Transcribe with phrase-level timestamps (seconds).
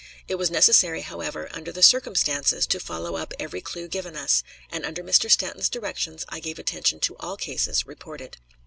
[0.27, 4.83] It was necessary, however, under the circumstances, to follow up every clew given us, and,
[4.83, 5.29] under Mr.
[5.29, 8.37] Stanton's directions, I gave attention to all cases reported.